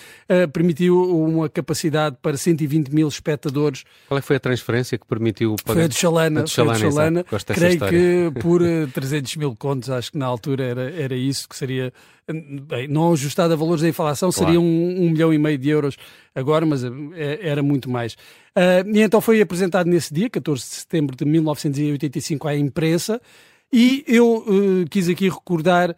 permitiu 0.54 1.02
uma 1.02 1.50
capacidade 1.50 2.16
para 2.22 2.38
120 2.38 2.90
mil 2.90 3.08
espectadores. 3.08 3.86
Qual 4.08 4.20
é 4.20 4.22
foi 4.22 4.36
a 4.36 4.40
transferência 4.40 5.00
que 5.00 5.08
permitiu 5.08 5.56
pagar? 5.64 5.74
Foi 5.74 5.86
a 5.86 5.88
de 5.88 5.96
Chalana. 5.96 6.42
A 6.42 6.44
de 6.44 6.52
Chalana, 6.52 6.78
Chalana. 6.78 7.26
Creio 7.56 7.80
que 7.80 8.32
por 8.40 8.62
300 8.94 9.36
mil 9.38 9.56
contos, 9.56 9.90
acho 9.90 10.12
que 10.12 10.18
na 10.18 10.28
altura 10.28 10.64
era, 10.64 10.92
era 10.92 11.16
isso 11.16 11.39
isso, 11.40 11.50
que 11.50 11.56
seria, 11.56 11.94
bem, 12.28 12.88
não 12.88 13.14
ajustado 13.14 13.54
a 13.54 13.56
valores 13.56 13.82
da 13.82 13.90
inflação, 13.90 14.32
claro. 14.32 14.46
seria 14.46 14.60
um, 14.60 15.04
um, 15.04 15.10
milhão 15.10 15.34
e 15.34 15.38
meio 15.38 15.58
de 15.58 15.70
euros 15.70 15.98
agora, 16.36 16.66
mas 16.66 16.84
é, 16.84 17.40
era 17.42 17.64
muito 17.64 17.90
mais. 17.90 18.14
Uh, 18.14 18.88
e 18.94 19.02
então 19.02 19.22
foi 19.22 19.42
apresentado 19.42 19.88
nesse 19.88 20.14
dia, 20.14 20.30
14 20.30 20.62
de 20.62 20.76
setembro 20.76 21.16
de 21.16 21.26
1985, 21.26 22.48
à 22.48 22.56
imprensa, 22.56 23.22
e 23.72 24.04
eu 24.08 24.38
uh, 24.38 24.90
quis 24.90 25.08
aqui 25.08 25.30
recordar 25.30 25.92
uh, 25.92 25.96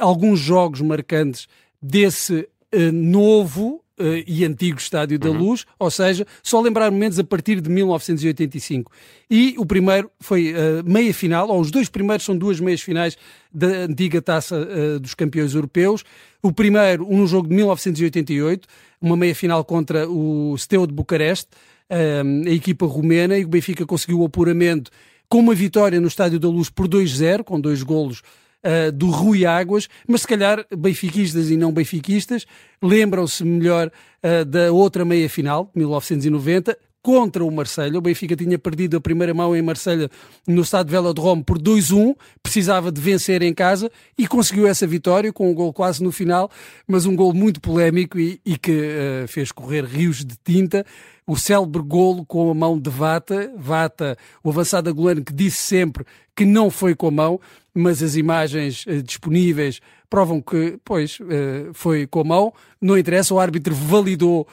alguns 0.00 0.40
jogos 0.40 0.80
marcantes 0.80 1.46
desse 1.80 2.48
novo 2.90 3.81
e 4.26 4.44
antigo 4.44 4.78
Estádio 4.78 5.18
da 5.18 5.30
uhum. 5.30 5.38
Luz, 5.38 5.66
ou 5.78 5.90
seja, 5.90 6.26
só 6.42 6.60
lembrar 6.60 6.90
momentos 6.90 7.18
a 7.18 7.24
partir 7.24 7.60
de 7.60 7.70
1985. 7.70 8.90
E 9.30 9.54
o 9.58 9.66
primeiro 9.66 10.10
foi 10.20 10.52
uh, 10.52 10.82
meia 10.84 11.12
final, 11.12 11.48
ou 11.48 11.60
os 11.60 11.70
dois 11.70 11.88
primeiros 11.88 12.24
são 12.24 12.36
duas 12.36 12.58
meias 12.60 12.80
finais 12.80 13.16
da 13.52 13.66
antiga 13.66 14.20
taça 14.20 14.56
uh, 14.56 15.00
dos 15.00 15.14
campeões 15.14 15.54
europeus. 15.54 16.04
O 16.42 16.52
primeiro, 16.52 17.06
um 17.08 17.26
jogo 17.26 17.48
de 17.48 17.54
1988, 17.54 18.66
uma 19.00 19.16
meia 19.16 19.34
final 19.34 19.64
contra 19.64 20.08
o 20.08 20.56
Steaua 20.58 20.86
de 20.86 20.92
Bucareste, 20.92 21.48
a 21.90 22.50
equipa 22.50 22.86
romena, 22.86 23.36
e 23.36 23.44
o 23.44 23.48
Benfica 23.48 23.84
conseguiu 23.84 24.20
o 24.20 24.24
apuramento 24.24 24.90
com 25.28 25.40
uma 25.40 25.54
vitória 25.54 26.00
no 26.00 26.08
Estádio 26.08 26.40
da 26.40 26.48
Luz 26.48 26.68
por 26.68 26.88
2-0, 26.88 27.44
com 27.44 27.60
dois 27.60 27.82
golos 27.82 28.22
uh, 28.64 28.92
do 28.92 29.08
Rui 29.10 29.44
Águas, 29.44 29.88
mas 30.06 30.22
se 30.22 30.28
calhar 30.28 30.64
benfiquistas 30.76 31.50
e 31.50 31.56
não 31.56 31.72
benfiquistas 31.72 32.46
lembram-se 32.82 33.44
melhor 33.44 33.88
uh, 33.88 34.44
da 34.44 34.72
outra 34.72 35.04
meia-final, 35.04 35.70
1990, 35.74 36.76
contra 37.02 37.44
o 37.44 37.50
Marselha. 37.50 37.98
O 37.98 38.00
Benfica 38.00 38.36
tinha 38.36 38.58
perdido 38.58 38.96
a 38.96 39.00
primeira 39.00 39.34
mão 39.34 39.54
em 39.56 39.60
Marselha 39.60 40.08
no 40.46 40.62
estado 40.62 40.86
de 40.86 40.92
Velodrome 40.92 41.42
por 41.42 41.58
2-1, 41.58 42.14
precisava 42.42 42.92
de 42.92 43.00
vencer 43.00 43.42
em 43.42 43.52
casa 43.52 43.90
e 44.16 44.26
conseguiu 44.26 44.66
essa 44.66 44.86
vitória 44.86 45.32
com 45.32 45.50
um 45.50 45.54
gol 45.54 45.72
quase 45.72 46.02
no 46.02 46.12
final, 46.12 46.48
mas 46.86 47.04
um 47.04 47.16
gol 47.16 47.34
muito 47.34 47.60
polémico 47.60 48.18
e, 48.18 48.40
e 48.46 48.56
que 48.56 48.70
uh, 48.70 49.28
fez 49.28 49.50
correr 49.50 49.84
rios 49.84 50.24
de 50.24 50.36
tinta. 50.44 50.86
O 51.26 51.36
célebre 51.36 51.82
golo 51.82 52.24
com 52.24 52.50
a 52.50 52.54
mão 52.54 52.78
de 52.78 52.90
Vata, 52.90 53.52
Vata, 53.56 54.16
o 54.42 54.50
avançado 54.50 54.92
goleiro 54.94 55.24
que 55.24 55.32
disse 55.32 55.58
sempre 55.58 56.04
que 56.34 56.44
não 56.44 56.70
foi 56.70 56.94
com 56.94 57.08
a 57.08 57.10
mão, 57.10 57.40
mas 57.74 58.02
as 58.02 58.16
imagens 58.16 58.84
uh, 58.86 59.02
disponíveis 59.02 59.80
provam 60.08 60.40
que, 60.40 60.78
pois, 60.84 61.18
uh, 61.20 61.72
foi 61.72 62.06
com 62.06 62.20
a 62.20 62.24
mão. 62.24 62.52
Não 62.80 62.98
interessa, 62.98 63.34
o 63.34 63.40
árbitro 63.40 63.74
validou 63.74 64.46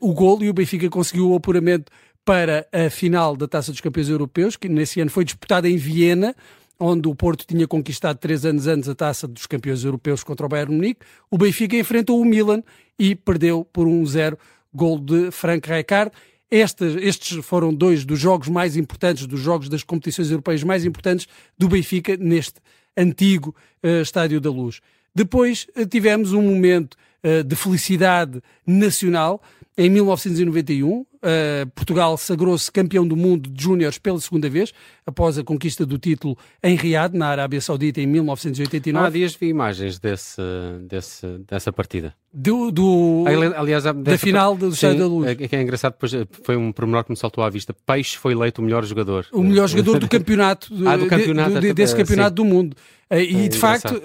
o 0.00 0.12
golo 0.12 0.42
e 0.42 0.48
o 0.48 0.54
Benfica 0.54 0.88
conseguiu 0.88 1.30
o 1.30 1.36
apuramento 1.36 1.92
para 2.24 2.66
a 2.72 2.90
final 2.90 3.36
da 3.36 3.46
Taça 3.46 3.70
dos 3.70 3.80
Campeões 3.80 4.08
Europeus, 4.08 4.56
que 4.56 4.68
nesse 4.68 5.00
ano 5.00 5.10
foi 5.10 5.24
disputada 5.24 5.68
em 5.68 5.76
Viena, 5.76 6.34
onde 6.78 7.08
o 7.08 7.14
Porto 7.14 7.46
tinha 7.46 7.66
conquistado 7.68 8.18
três 8.18 8.44
anos 8.44 8.66
antes 8.66 8.88
a 8.88 8.94
Taça 8.94 9.28
dos 9.28 9.46
Campeões 9.46 9.84
Europeus 9.84 10.24
contra 10.24 10.44
o 10.44 10.48
Bayern 10.48 10.74
Munique. 10.74 11.00
O 11.30 11.38
Benfica 11.38 11.76
enfrentou 11.76 12.20
o 12.20 12.24
Milan 12.24 12.62
e 12.98 13.14
perdeu 13.14 13.64
por 13.64 13.86
1-0, 13.86 14.36
gol 14.74 14.98
de 14.98 15.30
Frank 15.30 15.68
Rijkaard. 15.68 16.12
Estes, 16.50 16.96
estes 16.96 17.44
foram 17.44 17.72
dois 17.72 18.04
dos 18.04 18.18
jogos 18.18 18.48
mais 18.48 18.76
importantes, 18.76 19.26
dos 19.26 19.40
jogos 19.40 19.68
das 19.68 19.82
competições 19.82 20.30
europeias 20.30 20.62
mais 20.62 20.84
importantes 20.84 21.26
do 21.56 21.68
Benfica 21.68 22.16
neste 22.16 22.60
antigo 22.96 23.54
uh, 23.82 24.02
Estádio 24.02 24.40
da 24.40 24.50
Luz. 24.50 24.80
Depois 25.14 25.66
uh, 25.76 25.86
tivemos 25.86 26.32
um 26.32 26.42
momento 26.42 26.96
uh, 27.24 27.42
de 27.42 27.56
felicidade 27.56 28.42
nacional 28.66 29.40
em 29.76 29.90
1991, 29.90 31.04
Uh, 31.16 31.66
Portugal 31.74 32.16
sagrou-se 32.16 32.70
campeão 32.70 33.06
do 33.06 33.16
mundo 33.16 33.50
de 33.50 33.62
júniores 33.62 33.98
pela 33.98 34.20
segunda 34.20 34.48
vez, 34.48 34.72
após 35.06 35.38
a 35.38 35.44
conquista 35.44 35.86
do 35.86 35.98
título 35.98 36.36
em 36.62 36.76
Riad, 36.76 37.16
na 37.16 37.28
Arábia 37.28 37.60
Saudita, 37.60 38.00
em 38.00 38.06
1989. 38.06 39.06
Há 39.06 39.10
dias 39.10 39.34
vi 39.34 39.48
imagens 39.48 39.98
desse, 39.98 40.42
desse, 40.88 41.26
dessa 41.48 41.72
partida. 41.72 42.14
Do, 42.32 42.70
do 42.70 43.24
Aliás, 43.56 43.84
da 43.84 44.18
final 44.18 44.54
do 44.54 44.68
Estado 44.68 44.98
da 44.98 45.06
Luz. 45.06 45.26
É, 45.26 45.56
é 45.56 45.62
engraçado, 45.62 45.92
depois 45.92 46.12
eh, 46.12 46.26
foi 46.42 46.54
um 46.54 46.70
pormenor 46.70 47.02
que 47.04 47.10
me 47.10 47.16
saltou 47.16 47.42
à 47.42 47.48
vista. 47.48 47.74
Peixe 47.86 48.18
foi 48.18 48.32
eleito 48.32 48.60
o 48.60 48.64
melhor 48.64 48.84
jogador. 48.84 49.26
O 49.32 49.42
melhor 49.42 49.66
jogador 49.68 49.98
do 49.98 50.06
campeonato, 50.10 50.70
ah, 50.86 50.96
do 50.98 51.06
campeonato 51.06 51.54
de, 51.54 51.60
de, 51.60 51.72
desse 51.72 51.96
campeonato 51.96 52.30
sim. 52.30 52.34
do 52.34 52.44
mundo. 52.44 52.76
Eh, 53.08 53.24
e 53.24 53.44
é, 53.46 53.48
de 53.48 53.56
facto, 53.56 54.02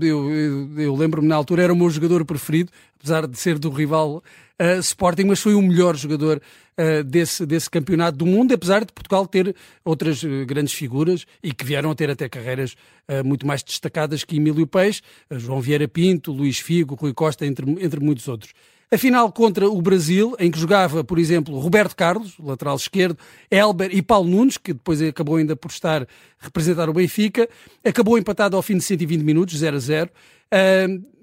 eu, 0.00 0.32
eu, 0.32 0.70
eu 0.76 0.96
lembro-me 0.96 1.28
na 1.28 1.36
altura, 1.36 1.62
era 1.62 1.72
o 1.72 1.76
meu 1.76 1.88
jogador 1.88 2.24
preferido, 2.24 2.72
apesar 2.98 3.26
de 3.28 3.38
ser 3.38 3.58
do 3.58 3.70
rival 3.70 4.22
uh, 4.60 4.80
Sporting, 4.80 5.24
mas 5.24 5.40
foi 5.40 5.54
o 5.54 5.62
melhor 5.62 5.94
jogador 5.96 6.15
uh, 6.24 7.04
desse, 7.04 7.44
desse 7.44 7.68
campeonato 7.68 8.18
do 8.18 8.26
mundo, 8.26 8.54
apesar 8.54 8.84
de 8.84 8.92
Portugal 8.92 9.26
ter 9.26 9.54
outras 9.84 10.22
uh, 10.22 10.46
grandes 10.46 10.72
figuras 10.74 11.26
e 11.42 11.52
que 11.52 11.64
vieram 11.64 11.90
a 11.90 11.94
ter 11.94 12.10
até 12.10 12.28
carreiras 12.28 12.74
muito 13.24 13.46
mais 13.46 13.62
destacadas 13.62 14.24
que 14.24 14.34
Emílio 14.34 14.66
Peixe, 14.66 15.00
João 15.30 15.60
Vieira 15.60 15.86
Pinto, 15.86 16.32
Luís 16.32 16.58
Figo, 16.58 16.96
Rui 16.96 17.14
Costa, 17.14 17.46
entre, 17.46 17.64
entre 17.80 18.00
muitos 18.00 18.26
outros. 18.26 18.52
A 18.88 18.96
final 18.96 19.32
contra 19.32 19.68
o 19.68 19.82
Brasil, 19.82 20.36
em 20.38 20.48
que 20.48 20.60
jogava, 20.60 21.02
por 21.02 21.18
exemplo, 21.18 21.58
Roberto 21.58 21.96
Carlos, 21.96 22.38
lateral 22.38 22.76
esquerdo, 22.76 23.18
Elber 23.50 23.90
e 23.92 24.00
Paulo 24.00 24.28
Nunes, 24.28 24.56
que 24.56 24.72
depois 24.72 25.02
acabou 25.02 25.36
ainda 25.36 25.56
por 25.56 25.72
estar 25.72 26.06
representar 26.38 26.88
o 26.88 26.92
Benfica, 26.92 27.48
acabou 27.84 28.16
empatado 28.16 28.56
ao 28.56 28.62
fim 28.62 28.76
de 28.76 28.84
120 28.84 29.22
minutos, 29.22 29.58
0 29.58 29.76
a 29.76 29.80
0. 29.80 30.10
Uh, 30.46 31.15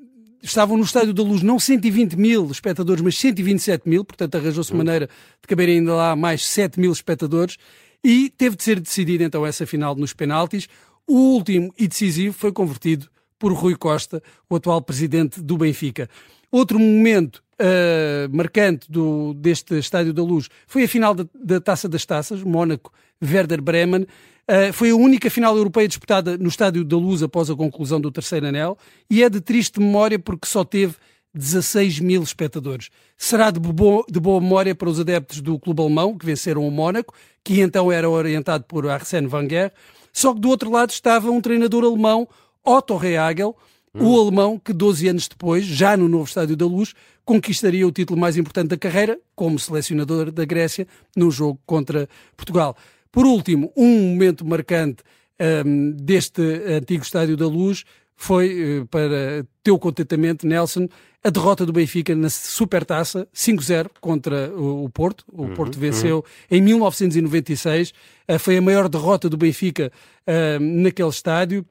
estavam 0.43 0.77
no 0.77 0.83
Estádio 0.83 1.13
da 1.13 1.23
Luz 1.23 1.41
não 1.41 1.57
120 1.57 2.15
mil 2.15 2.51
espectadores, 2.51 3.01
mas 3.01 3.17
127 3.17 3.87
mil, 3.87 4.03
portanto 4.03 4.35
arranjou-se 4.35 4.75
maneira 4.75 5.07
de 5.07 5.47
caberem 5.47 5.79
ainda 5.79 5.95
lá 5.95 6.15
mais 6.15 6.45
7 6.45 6.79
mil 6.79 6.91
espectadores 6.91 7.57
e 8.03 8.29
teve 8.29 8.55
de 8.57 8.63
ser 8.63 8.79
decidida 8.79 9.23
então 9.23 9.45
essa 9.45 9.65
final 9.65 9.95
nos 9.95 10.13
penaltis. 10.13 10.67
O 11.07 11.35
último 11.35 11.73
e 11.77 11.87
decisivo 11.87 12.33
foi 12.33 12.51
convertido 12.51 13.07
por 13.39 13.53
Rui 13.53 13.75
Costa, 13.75 14.21
o 14.49 14.55
atual 14.55 14.81
presidente 14.81 15.41
do 15.41 15.57
Benfica. 15.57 16.09
Outro 16.51 16.77
momento 16.77 17.43
uh, 17.59 18.35
marcante 18.35 18.89
do, 18.91 19.33
deste 19.33 19.77
Estádio 19.77 20.13
da 20.13 20.23
Luz 20.23 20.49
foi 20.67 20.83
a 20.83 20.87
final 20.87 21.15
da, 21.15 21.25
da 21.33 21.59
Taça 21.59 21.89
das 21.89 22.05
Taças, 22.05 22.43
Mónaco-Werder 22.43 23.61
Bremen, 23.61 24.05
Uh, 24.49 24.73
foi 24.73 24.89
a 24.89 24.95
única 24.95 25.29
final 25.29 25.55
europeia 25.55 25.87
disputada 25.87 26.37
no 26.37 26.49
Estádio 26.49 26.83
da 26.83 26.97
Luz 26.97 27.23
após 27.23 27.49
a 27.49 27.55
conclusão 27.55 28.01
do 28.01 28.11
terceiro 28.11 28.45
anel 28.45 28.77
e 29.09 29.23
é 29.23 29.29
de 29.29 29.39
triste 29.39 29.79
memória 29.79 30.19
porque 30.19 30.47
só 30.47 30.65
teve 30.65 30.95
16 31.33 31.99
mil 31.99 32.21
espectadores. 32.21 32.89
Será 33.17 33.49
de, 33.49 33.59
bo 33.59 34.05
de 34.09 34.19
boa 34.19 34.39
memória 34.39 34.75
para 34.75 34.89
os 34.89 34.99
adeptos 34.99 35.41
do 35.41 35.57
clube 35.57 35.81
alemão, 35.81 36.17
que 36.17 36.25
venceram 36.25 36.67
o 36.67 36.71
Mónaco, 36.71 37.13
que 37.43 37.61
então 37.61 37.91
era 37.91 38.09
orientado 38.09 38.65
por 38.65 38.87
Arsène 38.87 39.27
Wenger, 39.27 39.71
só 40.11 40.33
que 40.33 40.39
do 40.39 40.49
outro 40.49 40.69
lado 40.69 40.91
estava 40.91 41.31
um 41.31 41.41
treinador 41.41 41.83
alemão, 41.83 42.27
Otto 42.63 42.95
Rehagel, 42.97 43.57
hum. 43.95 44.05
o 44.05 44.21
alemão 44.21 44.59
que 44.59 44.71
12 44.71 45.07
anos 45.07 45.27
depois, 45.27 45.65
já 45.65 45.97
no 45.97 46.07
novo 46.07 46.25
Estádio 46.25 46.55
da 46.55 46.65
Luz, 46.65 46.93
conquistaria 47.25 47.87
o 47.87 47.91
título 47.91 48.19
mais 48.19 48.37
importante 48.37 48.69
da 48.69 48.77
carreira 48.77 49.17
como 49.35 49.57
selecionador 49.57 50.31
da 50.31 50.45
Grécia 50.45 50.87
no 51.15 51.31
jogo 51.31 51.59
contra 51.65 52.07
Portugal. 52.37 52.77
Por 53.13 53.27
último, 53.27 53.71
um 53.77 54.09
momento 54.09 54.43
marcante 54.43 55.03
um, 55.39 55.91
deste 55.91 56.41
antigo 56.41 57.03
Estádio 57.03 57.37
da 57.37 57.45
Luz 57.45 57.83
foi, 58.15 58.79
uh, 58.79 58.87
para 58.87 59.45
teu 59.61 59.77
contentamento, 59.77 60.47
Nelson, 60.47 60.87
a 61.23 61.29
derrota 61.29 61.63
do 61.63 61.71
Benfica 61.71 62.15
na 62.15 62.27
Supertaça, 62.27 63.27
5-0 63.31 63.91
contra 64.01 64.51
o, 64.57 64.89
Porto. 64.89 65.23
O 65.31 65.43
uhum, 65.43 65.53
Porto 65.53 65.79
venceu 65.79 66.17
uhum. 66.17 66.57
em 66.57 66.61
1996. 66.61 67.93
Uh, 68.27 68.39
foi 68.39 68.57
a 68.57 68.61
maior 68.61 68.89
derrota 68.89 69.29
do 69.29 69.37
Benfica 69.37 69.91
uh, 70.27 70.59
naquele 70.59 71.09
estádio. 71.09 71.63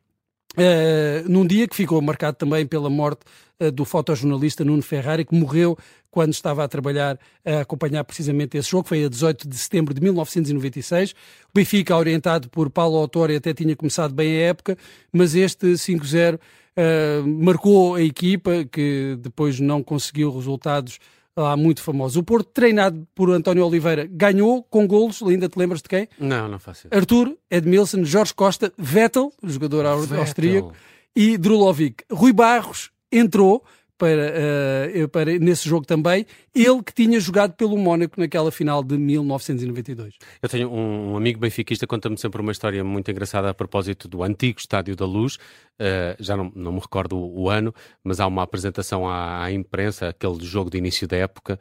Uh, 0.53 1.29
num 1.29 1.45
dia 1.45 1.67
que 1.67 1.75
ficou 1.75 2.01
marcado 2.01 2.37
também 2.37 2.65
pela 2.67 2.89
morte 2.89 3.23
uh, 3.59 3.73
do 3.73 3.85
fotojornalista 3.85 4.65
Nuno 4.65 4.83
Ferrari, 4.83 5.25
que 5.25 5.35
morreu 5.35 5.77
quando 6.12 6.35
estava 6.35 6.62
a 6.62 6.69
trabalhar 6.69 7.19
a 7.45 7.62
acompanhar 7.62 8.04
precisamente 8.04 8.57
esse 8.57 8.71
jogo, 8.71 8.87
foi 8.87 9.04
a 9.04 9.09
18 9.09 9.49
de 9.49 9.57
setembro 9.57 9.95
de 9.95 10.00
1996. 10.02 11.12
O 11.12 11.14
Benfica, 11.54 11.97
orientado 11.97 12.50
por 12.50 12.69
Paulo 12.69 12.99
Autori, 12.99 13.35
até 13.35 13.54
tinha 13.54 13.75
começado 13.75 14.14
bem 14.14 14.37
a 14.37 14.40
época, 14.42 14.76
mas 15.11 15.35
este 15.35 15.69
5-0 15.69 16.35
uh, 16.35 16.38
eh, 16.76 17.23
marcou 17.26 17.95
a 17.95 18.02
equipa, 18.02 18.64
que 18.71 19.16
depois 19.21 19.59
não 19.59 19.83
conseguiu 19.83 20.31
resultados 20.31 20.99
lá 21.35 21.57
muito 21.57 21.83
famosos. 21.83 22.19
O 22.19 22.23
Porto, 22.23 22.50
treinado 22.52 23.09
por 23.14 23.31
António 23.31 23.66
Oliveira, 23.66 24.07
ganhou 24.07 24.62
com 24.62 24.87
golos, 24.87 25.23
ainda 25.23 25.49
te 25.49 25.59
lembras 25.59 25.81
de 25.81 25.88
quem? 25.88 26.07
Não, 26.19 26.47
não 26.47 26.59
faço 26.59 26.87
isso. 26.87 26.95
Arthur, 26.95 27.35
Edmilson, 27.50 28.04
Jorge 28.04 28.35
Costa, 28.35 28.71
Vettel, 28.76 29.33
jogador 29.42 29.99
Vettel. 30.02 30.21
austríaco, 30.21 30.73
e 31.16 31.38
Drulovic. 31.38 32.04
Rui 32.11 32.35
Barros 32.35 32.90
entrou, 33.11 33.64
para, 33.99 34.33
uh, 35.05 35.09
para, 35.09 35.39
nesse 35.39 35.69
jogo 35.69 35.87
também, 35.87 36.27
ele 36.55 36.83
que 36.83 36.93
tinha 36.93 37.21
jogado 37.21 37.53
pelo 37.55 37.77
Mónaco 37.77 38.21
naquela 38.21 38.51
final 38.51 38.83
de 38.83 38.99
1992. 38.99 40.15
Eu 40.43 40.49
tenho 40.49 40.73
um, 40.73 41.17
amigo 41.17 41.39
benfiquista 41.39 41.87
conta-me 41.87 42.19
sempre 42.19 42.41
uma 42.41 42.53
história 42.53 42.83
muito 42.83 43.11
engraçada 43.11 43.51
a 43.51 43.55
propósito 43.55 44.09
do 44.09 44.23
antigo 44.23 44.59
Estádio 44.59 44.97
da 44.97 45.07
Luz, 45.07 45.39
uh, 45.83 46.23
já 46.23 46.37
não, 46.37 46.53
não 46.55 46.73
me 46.73 46.81
recordo 46.81 47.17
o, 47.17 47.43
o, 47.43 47.51
ano, 47.51 47.75
mas 48.05 48.21
há 48.21 48.27
uma 48.27 48.43
apresentação 48.43 49.09
à, 49.09 49.43
à 49.45 49.53
imprensa, 49.53 50.09
aquele 50.09 50.45
jogo 50.45 50.71
de 50.71 50.79
início 50.79 51.09
da 51.09 51.17
época, 51.17 51.59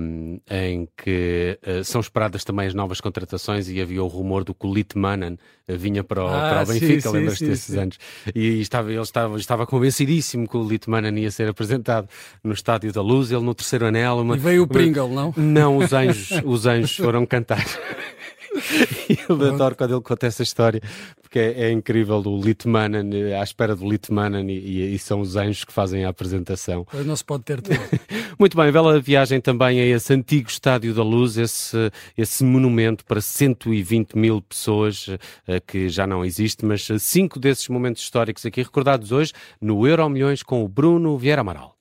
um, 0.00 0.40
em 0.48 0.88
que 0.96 1.58
uh, 1.66 1.84
são 1.84 2.00
esperadas 2.00 2.44
também 2.44 2.66
as 2.66 2.74
novas 2.74 3.00
contratações 3.00 3.68
e 3.68 3.80
havia 3.80 4.02
o 4.02 4.06
rumor 4.06 4.44
do 4.44 4.54
que 4.54 4.66
o 4.66 4.72
Litmanen 4.72 5.38
vinha 5.68 6.02
para 6.02 6.24
o, 6.24 6.28
ah, 6.28 6.50
para 6.50 6.62
o 6.62 6.66
Benfica, 6.66 7.10
lembras-te 7.10 7.44
desses 7.44 7.74
sim. 7.74 7.78
anos? 7.78 7.98
E 8.34 8.60
estava, 8.60 8.90
ele 8.90 9.00
estava, 9.02 9.36
estava 9.36 9.66
convencidíssimo 9.66 10.48
que 10.48 10.56
o 10.56 10.66
Litmanen 10.66 11.18
ia 11.18 11.30
ser 11.30 11.48
apresentado 11.48 12.08
no 12.42 12.52
Estádio 12.52 12.92
da 12.92 13.02
Luz, 13.02 13.30
ele 13.30 13.42
no 13.42 13.54
terceiro 13.54 13.86
anel. 13.86 14.18
Uma... 14.18 14.36
E 14.36 14.38
veio 14.38 14.62
o 14.62 14.66
Pringle, 14.66 15.08
não? 15.08 15.34
Não, 15.36 15.76
os 15.76 15.92
anjos, 15.92 16.30
os 16.44 16.66
anjos 16.66 16.96
foram 16.96 17.26
cantar. 17.26 17.64
eu 19.28 19.54
adoro 19.54 19.74
quando 19.76 19.94
ele 19.94 20.00
conta 20.00 20.26
essa 20.26 20.42
história, 20.42 20.80
porque 21.20 21.38
é, 21.38 21.64
é 21.64 21.70
incrível 21.70 22.16
o 22.24 22.40
Litmanen, 22.40 23.34
à 23.34 23.42
espera 23.42 23.74
do 23.74 23.88
Litmanen, 23.88 24.48
e, 24.50 24.94
e, 24.94 24.98
são 24.98 25.20
os 25.20 25.36
anjos 25.36 25.64
que 25.64 25.72
fazem 25.72 26.04
a 26.04 26.08
apresentação. 26.08 26.86
Não 27.04 27.16
se 27.16 27.24
pode 27.24 27.44
ter 27.44 27.60
tudo. 27.60 27.78
Muito 28.38 28.56
bem, 28.56 28.70
bela 28.72 29.00
viagem 29.00 29.40
também 29.40 29.80
a 29.80 29.86
esse 29.86 30.12
antigo 30.12 30.48
Estádio 30.48 30.94
da 30.94 31.02
Luz, 31.02 31.36
esse, 31.36 31.90
esse 32.16 32.44
monumento 32.44 33.04
para 33.04 33.20
120 33.20 34.16
mil 34.16 34.40
pessoas 34.42 35.08
uh, 35.08 35.18
que 35.66 35.88
já 35.88 36.06
não 36.06 36.24
existe, 36.24 36.64
mas 36.64 36.86
cinco 36.98 37.38
desses 37.38 37.68
momentos 37.68 38.02
históricos 38.02 38.44
aqui 38.46 38.62
recordados 38.62 39.12
hoje 39.12 39.32
no 39.60 39.86
Euro 39.86 40.08
Milhões 40.08 40.42
com 40.42 40.64
o 40.64 40.68
Bruno 40.68 41.16
Vieira 41.18 41.40
Amaral. 41.40 41.77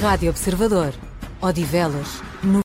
Rádio 0.00 0.30
Observador. 0.30 0.94
Odivelas. 1.42 2.22